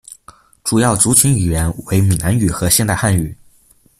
[0.63, 3.37] 主要族群语言为闽南语和现代汉语。